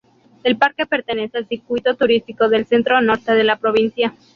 [0.43, 4.15] El parque pertenece al circuito turístico del centro-norte de la provincia.